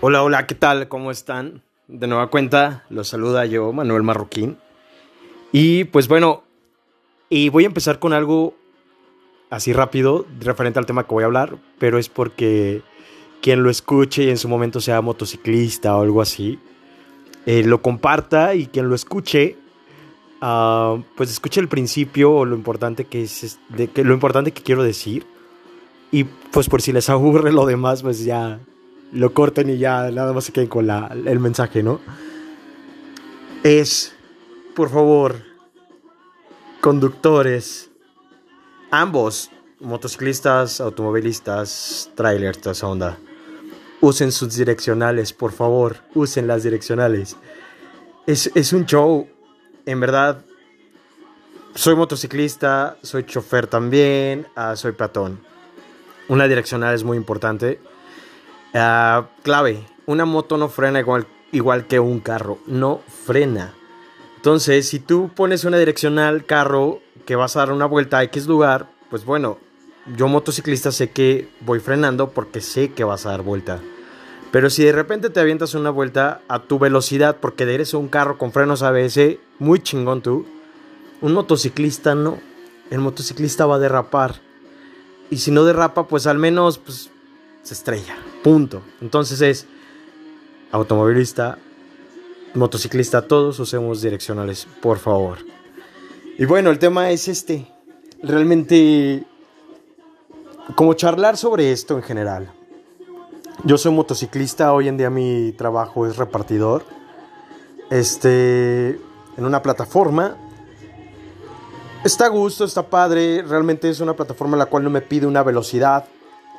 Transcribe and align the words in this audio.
Hola, 0.00 0.22
hola, 0.22 0.46
¿qué 0.46 0.54
tal? 0.54 0.86
¿Cómo 0.86 1.10
están? 1.10 1.64
De 1.88 2.06
nueva 2.06 2.28
cuenta, 2.28 2.84
los 2.88 3.08
saluda 3.08 3.46
yo, 3.46 3.72
Manuel 3.72 4.04
Marroquín. 4.04 4.56
Y 5.50 5.84
pues 5.84 6.06
bueno, 6.06 6.44
y 7.28 7.48
voy 7.48 7.64
a 7.64 7.66
empezar 7.66 7.98
con 7.98 8.12
algo 8.12 8.54
así 9.50 9.72
rápido, 9.72 10.24
referente 10.38 10.78
al 10.78 10.86
tema 10.86 11.02
que 11.02 11.14
voy 11.14 11.24
a 11.24 11.26
hablar, 11.26 11.56
pero 11.80 11.98
es 11.98 12.08
porque 12.08 12.82
quien 13.42 13.64
lo 13.64 13.70
escuche 13.70 14.22
y 14.22 14.30
en 14.30 14.38
su 14.38 14.48
momento 14.48 14.80
sea 14.80 15.00
motociclista 15.00 15.96
o 15.96 16.02
algo 16.02 16.22
así, 16.22 16.60
eh, 17.44 17.64
lo 17.64 17.82
comparta 17.82 18.54
y 18.54 18.66
quien 18.66 18.88
lo 18.88 18.94
escuche, 18.94 19.56
uh, 20.40 21.02
pues 21.16 21.32
escuche 21.32 21.60
el 21.60 21.66
principio 21.66 22.32
o 22.34 22.44
lo 22.44 22.54
importante 22.54 23.04
que 23.04 23.24
es, 23.24 23.58
de, 23.70 23.88
que, 23.88 24.04
lo 24.04 24.14
importante 24.14 24.52
que 24.52 24.62
quiero 24.62 24.84
decir. 24.84 25.26
Y 26.12 26.22
pues 26.22 26.68
por 26.68 26.82
si 26.82 26.92
les 26.92 27.08
aburre 27.08 27.50
lo 27.52 27.66
demás, 27.66 28.02
pues 28.02 28.24
ya 28.24 28.60
lo 29.12 29.32
corten 29.32 29.70
y 29.70 29.78
ya 29.78 30.10
nada 30.10 30.32
más 30.32 30.44
se 30.44 30.52
queden 30.52 30.68
con 30.68 30.86
la, 30.86 31.10
el 31.12 31.40
mensaje, 31.40 31.82
¿no? 31.82 32.00
Es, 33.62 34.14
por 34.74 34.90
favor, 34.90 35.42
conductores, 36.80 37.90
ambos, 38.90 39.50
motociclistas, 39.80 40.80
automovilistas, 40.80 42.10
trailers, 42.14 42.60
toda 42.60 42.72
esa 42.72 42.86
onda, 42.88 43.18
usen 44.00 44.32
sus 44.32 44.54
direccionales, 44.54 45.32
por 45.32 45.52
favor, 45.52 45.96
usen 46.14 46.46
las 46.46 46.62
direccionales. 46.62 47.36
Es, 48.26 48.50
es 48.54 48.72
un 48.72 48.86
show, 48.86 49.28
en 49.86 50.00
verdad. 50.00 50.44
Soy 51.74 51.94
motociclista, 51.94 52.96
soy 53.02 53.24
chofer 53.24 53.66
también, 53.66 54.46
uh, 54.56 54.76
soy 54.76 54.92
peatón. 54.92 55.40
Una 56.28 56.46
direccional 56.46 56.94
es 56.94 57.04
muy 57.04 57.16
importante. 57.16 57.80
Uh, 58.74 59.26
clave, 59.42 59.86
una 60.06 60.24
moto 60.24 60.58
no 60.58 60.68
frena 60.68 61.00
igual, 61.00 61.26
igual 61.52 61.86
que 61.86 62.00
un 62.00 62.20
carro, 62.20 62.58
no 62.66 63.00
frena. 63.24 63.74
Entonces, 64.36 64.88
si 64.88 65.00
tú 65.00 65.30
pones 65.34 65.64
una 65.64 65.78
direccional 65.78 66.44
carro 66.44 67.00
que 67.26 67.36
vas 67.36 67.56
a 67.56 67.60
dar 67.60 67.72
una 67.72 67.86
vuelta 67.86 68.18
a 68.18 68.22
X 68.24 68.46
lugar, 68.46 68.88
pues 69.10 69.24
bueno, 69.24 69.58
yo 70.16 70.28
motociclista 70.28 70.92
sé 70.92 71.10
que 71.10 71.48
voy 71.60 71.80
frenando 71.80 72.30
porque 72.30 72.60
sé 72.60 72.92
que 72.92 73.04
vas 73.04 73.26
a 73.26 73.30
dar 73.30 73.42
vuelta. 73.42 73.80
Pero 74.50 74.70
si 74.70 74.84
de 74.84 74.92
repente 74.92 75.28
te 75.28 75.40
avientas 75.40 75.74
una 75.74 75.90
vuelta 75.90 76.40
a 76.48 76.60
tu 76.60 76.78
velocidad 76.78 77.36
porque 77.40 77.64
eres 77.64 77.92
un 77.94 78.08
carro 78.08 78.38
con 78.38 78.52
frenos 78.52 78.82
ABS, 78.82 79.36
muy 79.58 79.80
chingón 79.80 80.22
tú, 80.22 80.46
un 81.20 81.34
motociclista 81.34 82.14
no. 82.14 82.38
El 82.90 83.00
motociclista 83.00 83.66
va 83.66 83.74
a 83.74 83.80
derrapar. 83.80 84.36
Y 85.30 85.38
si 85.38 85.50
no 85.50 85.64
derrapa, 85.64 86.08
pues 86.08 86.26
al 86.26 86.38
menos 86.38 86.78
pues, 86.78 87.10
se 87.62 87.74
estrella. 87.74 88.16
Punto. 88.42 88.82
Entonces 89.00 89.40
es 89.40 89.66
automovilista, 90.70 91.58
motociclista, 92.54 93.22
todos 93.22 93.58
usemos 93.58 94.02
direccionales, 94.02 94.66
por 94.80 94.98
favor. 94.98 95.38
Y 96.38 96.44
bueno, 96.44 96.70
el 96.70 96.78
tema 96.78 97.10
es 97.10 97.28
este. 97.28 97.66
Realmente, 98.22 99.24
como 100.74 100.94
charlar 100.94 101.36
sobre 101.36 101.72
esto 101.72 101.96
en 101.96 102.02
general. 102.02 102.52
Yo 103.64 103.76
soy 103.76 103.92
motociclista, 103.92 104.72
hoy 104.72 104.88
en 104.88 104.96
día 104.96 105.10
mi 105.10 105.52
trabajo 105.52 106.06
es 106.06 106.16
repartidor. 106.16 106.84
Este, 107.90 109.00
en 109.36 109.44
una 109.44 109.62
plataforma. 109.62 110.36
Está 112.04 112.26
a 112.26 112.28
gusto, 112.28 112.64
está 112.64 112.82
padre. 112.82 113.42
Realmente 113.42 113.88
es 113.88 114.00
una 114.00 114.14
plataforma 114.14 114.56
la 114.56 114.66
cual 114.66 114.84
no 114.84 114.90
me 114.90 115.00
pide 115.00 115.26
una 115.26 115.42
velocidad. 115.42 116.04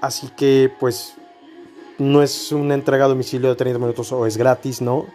Así 0.02 0.30
que, 0.36 0.74
pues, 0.80 1.14
no 2.00 2.24
es 2.24 2.52
una 2.52 2.74
entrega 2.74 3.06
a 3.06 3.10
domicilio 3.10 3.50
de 3.50 3.56
30 3.56 3.78
minutos 3.78 4.12
o 4.12 4.26
es 4.26 4.38
gratis, 4.38 4.82
¿no? 4.82 5.06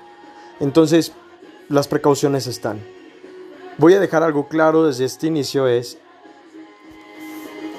Entonces, 0.61 1.13
las 1.69 1.89
precauciones 1.89 2.47
están. 2.47 2.81
Voy 3.79 3.95
a 3.95 4.01
dejar 4.01 4.23
algo 4.23 4.49
claro 4.49 4.87
desde 4.87 5.07
este 5.07 5.27
inicio 5.27 5.67
es, 5.67 5.99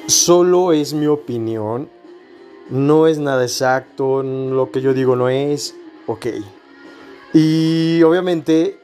solo 0.07 0.73
es 0.73 0.93
mi 0.93 1.07
opinión, 1.07 1.89
no 2.69 3.07
es 3.07 3.19
nada 3.19 3.43
exacto, 3.43 4.23
lo 4.23 4.71
que 4.71 4.81
yo 4.81 4.93
digo 4.93 5.15
no 5.15 5.29
es, 5.29 5.75
ok. 6.07 6.25
Y 7.33 8.01
obviamente, 8.03 8.79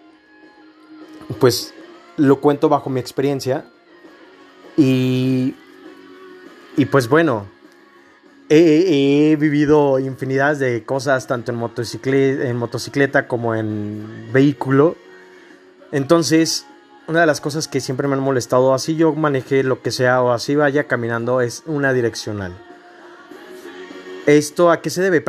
pues 1.39 1.73
lo 2.17 2.39
cuento 2.39 2.69
bajo 2.69 2.89
mi 2.89 2.99
experiencia 2.99 3.65
y, 4.77 5.55
y 6.77 6.85
pues 6.85 7.09
bueno, 7.09 7.47
he, 8.53 9.37
vivido 9.37 9.97
infinidad 9.99 10.57
de 10.57 10.83
cosas, 10.83 11.25
tanto 11.25 11.51
en 11.51 11.57
motocicleta, 11.57 13.27
como 13.27 13.55
en 13.55 14.29
vehículo. 14.33 14.97
Entonces, 15.93 16.65
una 17.07 17.21
de 17.21 17.25
las 17.27 17.39
cosas 17.39 17.69
que 17.69 17.79
siempre 17.79 18.07
me 18.09 18.15
han 18.15 18.19
molestado, 18.19 18.73
así 18.73 18.95
yo 18.95 19.13
manejé 19.13 19.63
lo 19.63 19.81
que 19.81 19.91
sea 19.91 20.21
o 20.21 20.31
así 20.31 20.55
vaya 20.55 20.85
caminando, 20.85 21.39
es 21.39 21.63
una 21.65 21.93
direccional. 21.93 22.53
¿Esto 24.25 24.69
a 24.69 24.81
qué 24.81 24.89
se 24.89 25.01
debe? 25.01 25.23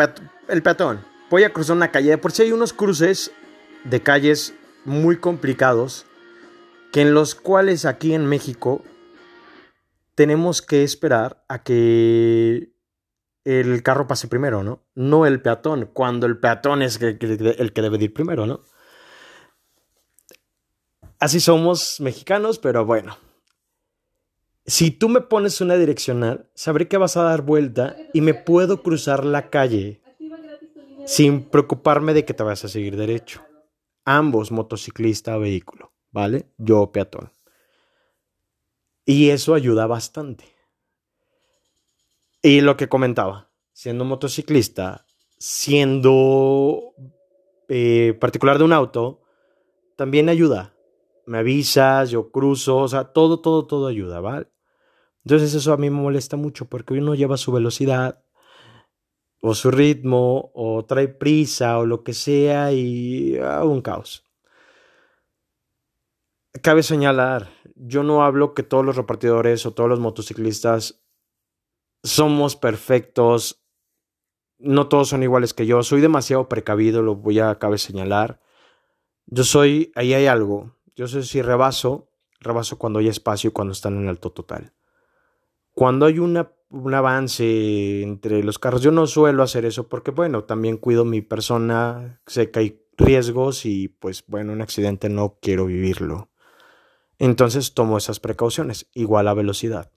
El 0.49 0.62
peatón. 0.62 1.05
Voy 1.31 1.44
a 1.44 1.53
cruzar 1.53 1.77
una 1.77 1.93
calle. 1.93 2.19
Por 2.19 2.32
si 2.32 2.43
hay 2.43 2.53
unos 2.53 2.72
cruces 2.72 3.31
de 3.84 4.03
calles 4.03 4.53
muy 4.84 5.16
complicados, 5.16 6.06
que 6.91 7.03
en 7.03 7.15
los 7.15 7.34
cuales 7.37 7.84
aquí 7.87 8.15
en 8.15 8.27
México 8.27 8.82
tenemos 10.15 10.61
que 10.61 10.82
esperar 10.82 11.43
a 11.49 11.62
que 11.62 12.72
el 13.45 13.83
carro 13.83 14.07
pase 14.07 14.29
primero, 14.29 14.63
¿no? 14.63 14.83
No 14.95 15.27
el 15.27 15.43
peatón, 15.43 15.91
cuando 15.93 16.27
el 16.27 16.39
peatón 16.39 16.83
es 16.83 17.01
el 17.01 17.19
que, 17.19 17.83
debe 17.83 18.05
ir 18.05 18.15
primero, 18.15 18.47
¿no? 18.47 18.61
Así 21.19 21.41
somos 21.41 22.01
mexicanos, 22.01 22.59
pero 22.59 22.85
bueno. 22.85 23.17
Si 24.65 24.91
tú 24.93 25.09
me 25.09 25.21
pones 25.21 25.61
una 25.61 25.77
direccional, 25.77 26.49
sabré 26.55 26.87
que 26.87 26.97
vas 26.97 27.17
a 27.17 27.25
dar 27.25 27.43
vuelta 27.43 27.97
y 28.13 28.21
me 28.21 28.35
puedo 28.35 28.83
cruzar 28.83 29.25
la 29.25 29.51
calle 29.51 30.03
sin 31.05 31.43
preocuparme 31.49 32.15
de 32.15 32.25
que 32.25 32.35
te 32.35 32.43
vas 32.43 32.65
a 32.65 32.69
seguir 32.69 32.97
derecho. 32.97 33.43
Ambos, 34.05 34.53
motociclista 34.53 35.37
vehículo, 35.37 35.93
¿vale? 36.11 36.53
Yo 36.59 36.93
peatón. 36.93 37.33
Y 39.05 39.31
eso 39.31 39.55
ayuda 39.55 39.87
bastante. 39.87 40.52
Y 42.43 42.61
lo 42.61 42.77
que 42.77 42.89
comentaba, 42.89 43.51
siendo 43.73 44.05
motociclista, 44.05 45.07
siendo 45.39 46.95
eh, 47.69 48.17
particular 48.21 48.59
de 48.59 48.65
un 48.65 48.73
auto, 48.73 49.23
también 49.97 50.29
ayuda. 50.29 50.75
Me 51.25 51.39
avisas, 51.39 52.11
yo 52.11 52.33
cruzo, 52.33 52.79
o 52.79 52.89
sea, 52.89 53.13
todo, 53.13 53.41
todo, 53.41 53.67
todo 53.67 53.87
ayuda, 53.87 54.19
¿vale? 54.21 54.49
Entonces 55.25 55.55
eso 55.55 55.73
a 55.73 55.77
mí 55.77 55.89
me 55.89 56.01
molesta 56.03 56.37
mucho 56.37 56.69
porque 56.69 56.95
uno 56.95 57.15
lleva 57.15 57.37
su 57.37 57.53
velocidad 57.53 58.25
o 59.41 59.55
su 59.55 59.71
ritmo 59.71 60.51
o 60.55 60.85
trae 60.85 61.09
prisa 61.09 61.79
o 61.79 61.87
lo 61.87 62.03
que 62.03 62.13
sea 62.13 62.73
y 62.73 63.37
ah, 63.39 63.65
un 63.65 63.83
caos. 63.83 64.25
Cabe 66.61 66.83
señalar, 66.83 67.51
yo 67.77 68.03
no 68.03 68.25
hablo 68.25 68.53
que 68.55 68.63
todos 68.63 68.85
los 68.85 68.97
repartidores 68.97 69.65
o 69.65 69.73
todos 69.73 69.89
los 69.89 70.01
motociclistas 70.01 71.02
somos 72.03 72.57
perfectos, 72.57 73.63
no 74.59 74.89
todos 74.89 75.09
son 75.09 75.23
iguales 75.23 75.55
que 75.55 75.67
yo, 75.67 75.83
soy 75.83 76.01
demasiado 76.01 76.49
precavido, 76.49 77.03
lo 77.03 77.17
voy 77.17 77.41
a 77.41 77.59
cabe 77.59 77.79
señalar. 77.79 78.41
Yo 79.27 79.45
soy, 79.45 79.93
ahí 79.95 80.15
hay 80.15 80.27
algo, 80.27 80.77
yo 80.95 81.09
sé 81.09 81.23
si 81.23 81.43
rebaso, 81.43 82.09
rebaso 82.41 82.79
cuando 82.79 82.99
hay 82.99 83.09
espacio 83.09 83.49
y 83.49 83.53
cuando 83.53 83.73
están 83.73 83.97
en 83.97 84.09
alto 84.09 84.31
total. 84.31 84.73
Cuando 85.75 86.07
hay 86.07 86.19
un 86.19 86.37
avance 86.95 88.03
entre 88.03 88.43
los 88.45 88.59
carros, 88.59 88.83
yo 88.83 88.91
no 88.91 89.07
suelo 89.07 89.43
hacer 89.43 89.65
eso 89.65 89.88
porque, 89.88 90.11
bueno, 90.11 90.44
también 90.44 90.76
cuido 90.76 91.05
mi 91.05 91.23
persona, 91.23 92.21
sé 92.26 92.50
que 92.50 92.59
hay 92.59 92.87
riesgos 92.97 93.65
y, 93.65 93.88
pues, 93.88 94.25
bueno, 94.26 94.53
un 94.53 94.61
accidente 94.61 95.09
no 95.09 95.38
quiero 95.41 95.67
vivirlo. 95.67 96.31
Entonces 97.19 97.73
tomo 97.73 97.97
esas 97.97 98.21
precauciones, 98.21 98.88
igual 98.93 99.29
a 99.29 99.35
velocidad, 99.35 99.93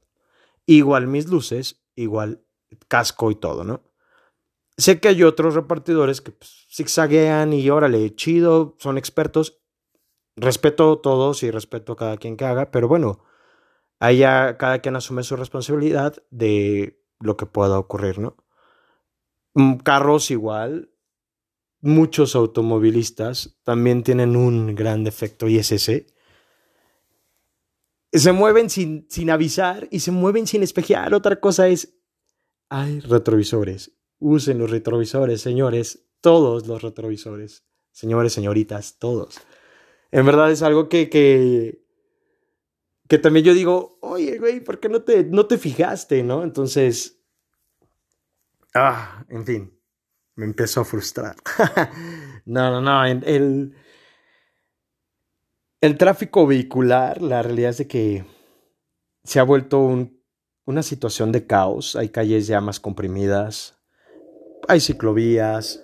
igual 0.65 1.07
mis 1.07 1.27
luces, 1.27 1.84
igual 1.95 2.44
casco 2.88 3.31
y 3.31 3.36
todo, 3.36 3.63
¿no? 3.63 3.81
Sé 4.77 5.00
que 5.00 5.07
hay 5.07 5.24
otros 5.24 5.56
repartidores 5.56 6.21
que 6.21 6.31
pues, 6.31 6.68
zigzaguean 6.69 7.53
y 7.53 7.69
órale, 7.69 8.13
chido, 8.15 8.75
son 8.80 8.97
expertos. 8.97 9.62
Respeto 10.36 10.92
a 10.92 11.01
todos 11.01 11.44
y 11.44 11.51
respeto 11.51 11.94
a 11.94 11.95
cada 11.95 12.18
quien 12.18 12.36
que 12.36 12.44
haga, 12.44 12.69
pero 12.69 12.89
bueno, 12.89 13.24
allá 14.00 14.57
cada 14.57 14.80
quien 14.80 14.97
asume 14.97 15.24
su 15.24 15.38
responsabilidad 15.38 16.15
de 16.30 17.01
lo 17.21 17.38
que 17.38 17.45
pueda 17.45 17.80
ocurrir, 17.80 18.19
¿no? 18.19 18.36
Mm, 19.53 19.77
carros 19.77 20.31
igual, 20.31 20.91
muchos 21.80 22.36
automovilistas 22.36 23.57
también 23.63 24.03
tienen 24.03 24.36
un 24.36 24.75
gran 24.75 25.06
defecto 25.06 25.48
y 25.48 25.57
es 25.57 25.71
ese. 25.71 26.07
Se 28.15 28.31
mueven 28.31 28.69
sin, 28.69 29.06
sin 29.09 29.29
avisar 29.29 29.88
y 29.91 30.00
se 30.00 30.12
mueven 30.12 30.47
sin 30.47 30.63
espejear. 30.63 31.13
Otra 31.13 31.39
cosa 31.39 31.67
es, 31.67 31.97
hay 32.69 33.01
retrovisores. 33.01 33.91
Usen 34.19 34.57
los 34.57 34.69
retrovisores, 34.71 35.41
señores. 35.41 36.07
todos 36.21 36.65
los 36.65 36.81
retrovisores. 36.81 37.65
Señores, 37.91 38.33
señoritas, 38.33 38.97
todos. 39.00 39.39
En 40.12 40.25
verdad 40.25 40.51
es 40.51 40.62
algo 40.62 40.89
que, 40.89 41.09
que, 41.09 41.85
que 43.07 43.19
también 43.19 43.45
yo 43.45 43.53
digo, 43.53 43.97
oye, 44.01 44.38
güey, 44.39 44.62
¿por 44.62 44.79
qué 44.79 44.89
no 44.89 45.01
te, 45.03 45.25
no 45.25 45.45
te 45.45 45.57
fijaste, 45.57 46.23
no? 46.23 46.44
Entonces, 46.44 47.21
ah, 48.73 49.25
en 49.29 49.45
fin, 49.45 49.79
me 50.35 50.45
empezó 50.45 50.81
a 50.81 50.85
frustrar. 50.85 51.35
no, 52.45 52.71
no, 52.71 52.81
no, 52.81 53.06
el, 53.06 53.23
el 53.25 53.75
tráfico 55.98 56.48
vehicular, 56.48 57.22
la 57.22 57.42
realidad 57.42 57.72
es 57.72 57.77
de 57.77 57.88
que 57.88 58.25
se 59.24 59.39
ha 59.39 59.44
vuelto 59.44 59.80
un, 59.80 60.22
una 60.66 60.83
situación 60.83 61.31
de 61.31 61.45
caos, 61.45 61.95
hay 61.95 62.10
calles 62.10 62.48
ya 62.48 62.62
más 62.62 62.80
comprimidas, 62.80 63.77
hay 64.68 64.80
ciclovías, 64.80 65.83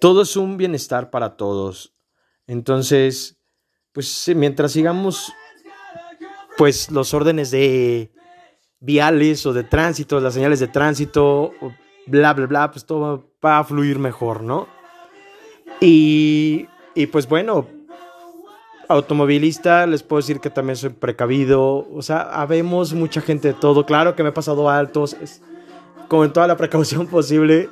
todo 0.00 0.22
es 0.22 0.36
un 0.36 0.56
bienestar 0.56 1.10
para 1.10 1.36
todos. 1.36 1.94
Entonces, 2.46 3.38
pues 3.92 4.30
mientras 4.34 4.72
sigamos 4.72 5.32
pues 6.56 6.90
los 6.90 7.14
órdenes 7.14 7.50
de 7.50 8.12
viales 8.80 9.46
o 9.46 9.52
de 9.52 9.64
tránsito, 9.64 10.20
las 10.20 10.34
señales 10.34 10.60
de 10.60 10.68
tránsito, 10.68 11.52
bla, 12.06 12.34
bla, 12.34 12.46
bla, 12.46 12.70
pues 12.70 12.84
todo 12.84 13.32
va 13.44 13.58
a 13.58 13.64
fluir 13.64 13.98
mejor, 13.98 14.42
¿no? 14.42 14.68
Y, 15.80 16.66
y 16.94 17.06
pues 17.06 17.28
bueno, 17.28 17.66
automovilista, 18.88 19.86
les 19.86 20.02
puedo 20.02 20.20
decir 20.20 20.40
que 20.40 20.50
también 20.50 20.76
soy 20.76 20.90
precavido, 20.90 21.88
o 21.92 22.02
sea, 22.02 22.20
habemos 22.20 22.92
mucha 22.92 23.20
gente 23.20 23.48
de 23.48 23.54
todo, 23.54 23.86
claro 23.86 24.14
que 24.14 24.22
me 24.22 24.30
he 24.30 24.32
pasado 24.32 24.68
altos, 24.68 25.16
con 26.08 26.32
toda 26.32 26.46
la 26.46 26.56
precaución 26.56 27.06
posible. 27.08 27.68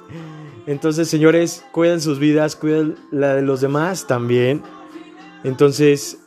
Entonces, 0.67 1.09
señores, 1.09 1.65
cuiden 1.73 2.01
sus 2.01 2.19
vidas, 2.19 2.57
cuiden 2.57 2.97
la 3.11 3.35
de 3.35 3.43
los 3.43 3.61
demás 3.61 4.07
también. 4.07 4.63
Entonces, 5.43 6.19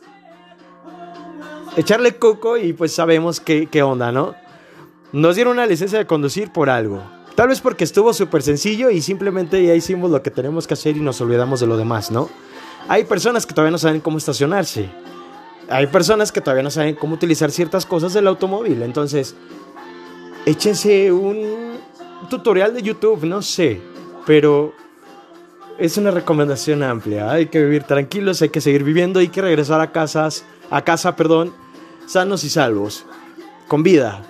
echarle 1.76 2.16
coco 2.16 2.56
y 2.56 2.72
pues 2.72 2.92
sabemos 2.92 3.40
qué, 3.40 3.66
qué 3.66 3.82
onda, 3.82 4.12
¿no? 4.12 4.34
Nos 5.12 5.36
dieron 5.36 5.54
una 5.54 5.66
licencia 5.66 5.98
de 5.98 6.06
conducir 6.06 6.52
por 6.52 6.68
algo. 6.68 7.02
Tal 7.34 7.48
vez 7.48 7.60
porque 7.60 7.84
estuvo 7.84 8.12
súper 8.12 8.42
sencillo 8.42 8.90
y 8.90 9.00
simplemente 9.00 9.64
ya 9.64 9.74
hicimos 9.74 10.10
lo 10.10 10.22
que 10.22 10.30
tenemos 10.30 10.66
que 10.66 10.74
hacer 10.74 10.96
y 10.96 11.00
nos 11.00 11.20
olvidamos 11.20 11.60
de 11.60 11.66
lo 11.66 11.76
demás, 11.76 12.10
¿no? 12.10 12.28
Hay 12.88 13.04
personas 13.04 13.46
que 13.46 13.54
todavía 13.54 13.72
no 13.72 13.78
saben 13.78 14.00
cómo 14.00 14.18
estacionarse. 14.18 14.90
Hay 15.68 15.86
personas 15.86 16.30
que 16.30 16.40
todavía 16.40 16.62
no 16.62 16.70
saben 16.70 16.94
cómo 16.94 17.14
utilizar 17.14 17.50
ciertas 17.50 17.86
cosas 17.86 18.12
del 18.12 18.26
automóvil. 18.26 18.82
Entonces, 18.82 19.34
échense 20.44 21.10
un 21.10 21.78
tutorial 22.28 22.74
de 22.74 22.82
YouTube, 22.82 23.24
no 23.24 23.40
sé. 23.40 23.80
Pero 24.26 24.74
es 25.78 25.96
una 25.96 26.10
recomendación 26.10 26.82
amplia. 26.82 27.30
Hay 27.30 27.46
que 27.46 27.62
vivir 27.62 27.84
tranquilos, 27.84 28.42
hay 28.42 28.50
que 28.50 28.60
seguir 28.60 28.84
viviendo, 28.84 29.20
hay 29.20 29.28
que 29.28 29.42
regresar 29.42 29.80
a 29.80 29.90
casas, 29.90 30.44
a 30.70 30.82
casa, 30.82 31.16
perdón, 31.16 31.52
sanos 32.06 32.44
y 32.44 32.50
salvos, 32.50 33.04
con 33.68 33.82
vida. 33.82 34.22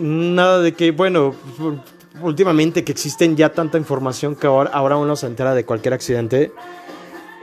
Nada 0.00 0.60
de 0.60 0.72
que, 0.72 0.92
bueno, 0.92 1.34
últimamente 2.22 2.84
que 2.84 2.92
existen 2.92 3.36
ya 3.36 3.52
tanta 3.52 3.78
información 3.78 4.36
que 4.36 4.46
ahora, 4.46 4.70
ahora 4.72 4.96
uno 4.96 5.16
se 5.16 5.26
entera 5.26 5.54
de 5.54 5.64
cualquier 5.64 5.94
accidente. 5.94 6.52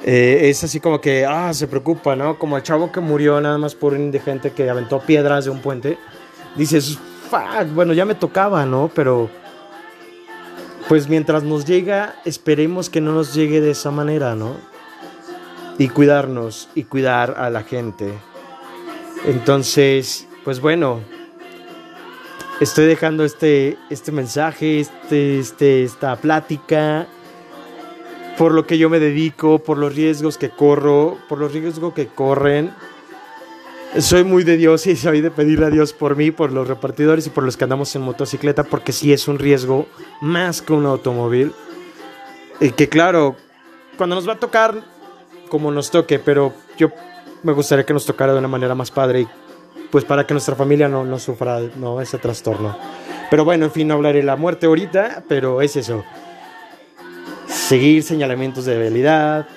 Eh, 0.07 0.49
es 0.51 0.63
así 0.63 0.79
como 0.79 1.01
que, 1.01 1.25
ah, 1.25 1.51
se 1.51 1.67
preocupa, 1.67 2.15
¿no? 2.15 2.37
Como 2.37 2.57
el 2.57 2.61
chavo 2.61 2.91
que 2.91 2.99
murió 2.99 3.41
nada 3.41 3.57
más 3.57 3.73
por 3.73 3.93
un 3.93 4.01
indigente 4.01 4.51
que 4.51 4.69
aventó 4.69 4.99
piedras 4.99 5.45
de 5.45 5.49
un 5.49 5.61
puente. 5.61 5.97
Dices, 6.55 6.99
fuck, 7.27 7.73
bueno, 7.73 7.91
ya 7.91 8.05
me 8.05 8.13
tocaba, 8.13 8.67
¿no? 8.67 8.91
Pero, 8.93 9.31
pues 10.87 11.09
mientras 11.09 11.41
nos 11.41 11.65
llega, 11.65 12.17
esperemos 12.23 12.91
que 12.91 13.01
no 13.01 13.13
nos 13.13 13.33
llegue 13.33 13.61
de 13.61 13.71
esa 13.71 13.89
manera, 13.89 14.35
¿no? 14.35 14.57
Y 15.79 15.87
cuidarnos 15.87 16.69
y 16.75 16.83
cuidar 16.83 17.33
a 17.39 17.49
la 17.49 17.63
gente. 17.63 18.13
Entonces, 19.25 20.27
pues 20.43 20.61
bueno, 20.61 21.01
estoy 22.61 22.85
dejando 22.85 23.25
este, 23.25 23.75
este 23.89 24.11
mensaje, 24.11 24.81
este, 24.81 25.39
este, 25.39 25.83
esta 25.83 26.15
plática, 26.15 27.07
por 28.37 28.53
lo 28.53 28.65
que 28.65 28.77
yo 28.77 28.89
me 28.89 28.99
dedico, 28.99 29.59
por 29.59 29.77
los 29.77 29.95
riesgos 29.95 30.37
que 30.37 30.49
corro, 30.49 31.17
por 31.29 31.39
los 31.39 31.53
riesgos 31.53 31.93
que 31.93 32.07
corren. 32.07 32.71
Soy 33.99 34.23
muy 34.25 34.43
de 34.43 34.57
Dios 34.57 34.87
y 34.87 34.95
soy 34.95 35.21
de 35.21 35.31
pedirle 35.31 35.67
a 35.67 35.69
Dios 35.69 35.93
por 35.93 36.17
mí, 36.17 36.31
por 36.31 36.51
los 36.51 36.67
repartidores 36.67 37.27
y 37.27 37.29
por 37.29 37.45
los 37.45 37.55
que 37.55 37.63
andamos 37.63 37.95
en 37.95 38.01
motocicleta, 38.01 38.63
porque 38.63 38.91
sí 38.91 39.13
es 39.13 39.27
un 39.27 39.39
riesgo 39.39 39.87
más 40.21 40.61
que 40.61 40.73
un 40.73 40.85
automóvil. 40.85 41.53
Y 42.59 42.71
que 42.71 42.89
claro, 42.89 43.37
cuando 43.97 44.15
nos 44.15 44.27
va 44.27 44.33
a 44.33 44.39
tocar, 44.39 44.83
como 45.49 45.71
nos 45.71 45.91
toque, 45.91 46.19
pero 46.19 46.53
yo 46.77 46.91
me 47.43 47.53
gustaría 47.53 47.85
que 47.85 47.93
nos 47.93 48.05
tocara 48.05 48.33
de 48.33 48.39
una 48.39 48.47
manera 48.47 48.75
más 48.75 48.91
padre 48.91 49.21
y 49.21 49.27
pues 49.91 50.03
para 50.03 50.25
que 50.25 50.33
nuestra 50.33 50.55
familia 50.55 50.89
no, 50.89 51.05
no 51.05 51.19
sufra 51.19 51.61
no, 51.77 52.01
ese 52.01 52.17
trastorno. 52.17 52.77
Pero 53.29 53.45
bueno, 53.45 53.65
en 53.65 53.71
fin, 53.71 53.87
no 53.87 53.93
hablaré 53.93 54.19
de 54.19 54.25
la 54.25 54.35
muerte 54.35 54.65
ahorita, 54.65 55.23
pero 55.29 55.61
es 55.61 55.75
eso. 55.75 56.03
Seguir 57.67 58.03
señalamientos 58.03 58.65
de 58.65 58.77
debilidad. 58.77 59.47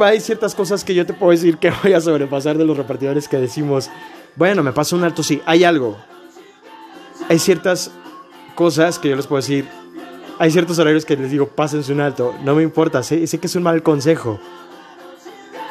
hay 0.00 0.20
ciertas 0.20 0.54
cosas 0.54 0.84
que 0.84 0.94
yo 0.94 1.06
te 1.06 1.14
puedo 1.14 1.32
decir 1.32 1.56
que 1.56 1.72
voy 1.82 1.94
a 1.94 2.00
sobrepasar 2.02 2.58
de 2.58 2.64
los 2.66 2.76
repartidores 2.76 3.26
que 3.26 3.38
decimos, 3.38 3.88
bueno, 4.36 4.62
me 4.62 4.72
pasa 4.72 4.96
un 4.96 5.04
alto, 5.04 5.22
sí, 5.22 5.40
hay 5.46 5.64
algo. 5.64 5.96
Hay 7.30 7.38
ciertas 7.38 7.90
cosas 8.54 8.98
que 8.98 9.08
yo 9.08 9.16
les 9.16 9.26
puedo 9.26 9.40
decir, 9.40 9.66
hay 10.38 10.50
ciertos 10.50 10.78
horarios 10.78 11.06
que 11.06 11.16
les 11.16 11.30
digo, 11.30 11.48
pásense 11.48 11.90
un 11.90 12.00
alto, 12.00 12.34
no 12.44 12.54
me 12.54 12.62
importa, 12.62 13.02
sé, 13.02 13.26
sé 13.26 13.38
que 13.38 13.46
es 13.46 13.56
un 13.56 13.62
mal 13.62 13.82
consejo, 13.82 14.38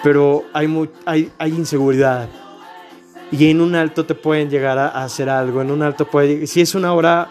pero 0.03 0.45
hay, 0.51 0.89
hay, 1.05 1.31
hay 1.37 1.51
inseguridad. 1.51 2.27
Y 3.31 3.51
en 3.51 3.61
un 3.61 3.75
alto 3.75 4.03
te 4.07 4.15
pueden 4.15 4.49
llegar 4.49 4.79
a, 4.79 5.03
hacer 5.03 5.29
algo, 5.29 5.61
en 5.61 5.69
un 5.69 5.83
alto 5.83 6.07
puede... 6.07 6.47
Si 6.47 6.59
es 6.59 6.73
una 6.73 6.91
hora, 6.93 7.29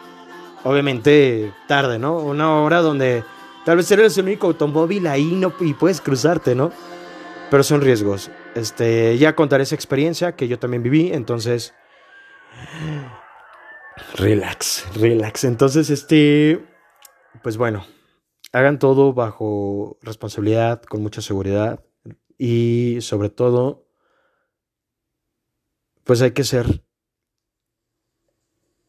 obviamente 0.64 1.52
tarde, 1.66 1.99
¿no? 1.99 2.19
Una 2.19 2.60
hora 2.60 2.81
donde 2.81 3.25
tal 3.64 3.76
vez 3.76 3.90
eres 3.90 4.16
el 4.19 4.25
único 4.26 4.49
automóvil 4.49 5.06
ahí 5.06 5.32
no, 5.32 5.52
y 5.60 5.75
puedes 5.75 6.00
cruzarte, 6.00 6.55
¿no? 6.55 6.72
Pero 7.50 7.62
son 7.62 7.81
riesgos. 7.81 8.31
Este, 8.55 9.16
ya 9.19 9.34
contaré 9.34 9.62
esa 9.62 9.75
experiencia 9.75 10.37
que 10.37 10.49
yo 10.49 10.58
también 10.58 10.82
viví, 10.82 11.12
entonces... 11.12 11.75
Relax, 14.16 14.87
relax. 14.94 15.44
Entonces, 15.44 15.90
este... 15.90 16.64
Pues 17.43 17.56
bueno, 17.56 17.84
hagan 18.53 18.79
todo 18.79 19.12
bajo 19.12 19.98
responsabilidad, 20.03 20.82
con 20.82 21.03
mucha 21.03 21.20
seguridad 21.20 21.84
y 22.36 22.98
sobre 23.00 23.29
todo, 23.29 23.86
pues 26.05 26.22
hay 26.22 26.31
que 26.31 26.44
ser 26.44 26.84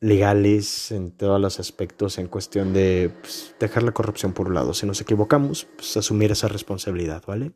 legales 0.02 0.92
en 0.92 1.12
todos 1.12 1.40
los 1.42 1.60
aspectos 1.60 2.18
en 2.18 2.28
cuestión 2.28 2.74
de 2.74 3.12
pues, 3.22 3.56
dejar 3.60 3.84
la 3.84 3.92
corrupción 3.92 4.34
por 4.34 4.48
un 4.48 4.54
lado. 4.56 4.74
Si 4.74 4.86
nos 4.86 5.02
equivocamos, 5.02 5.68
pues 5.76 5.98
asumir 5.98 6.32
esa 6.32 6.48
responsabilidad, 6.48 7.24
¿vale? 7.26 7.54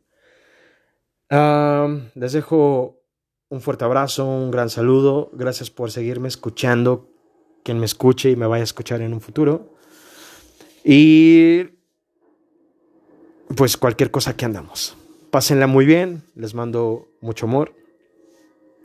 les 2.14 2.32
dejo 2.32 3.02
un 3.48 3.60
fuerte 3.60 3.84
abrazo, 3.84 4.24
un 4.24 4.50
gran 4.50 4.70
saludo. 4.70 5.30
Gracias 5.32 5.70
por 5.70 5.90
seguirme 5.90 6.28
escuchando. 6.28 7.10
Quien 7.64 7.78
me 7.80 7.86
escuche 7.86 8.30
y 8.30 8.36
me 8.36 8.46
vaya 8.46 8.60
a 8.60 8.64
escuchar 8.64 9.00
en 9.00 9.14
un 9.14 9.20
futuro. 9.20 9.74
Y 10.84 11.64
pues 13.56 13.76
cualquier 13.76 14.10
cosa 14.10 14.36
que 14.36 14.44
andamos. 14.44 14.96
Pásenla 15.30 15.66
muy 15.66 15.86
bien, 15.86 16.22
les 16.34 16.54
mando 16.54 17.08
mucho 17.20 17.46
amor. 17.46 17.74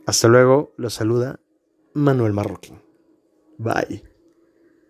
Hasta 0.06 0.26
luego, 0.28 0.72
los 0.76 0.94
saluda 0.94 1.38
Manuel 1.94 2.32
Marroquín. 2.32 2.89
Bye. 3.60 4.00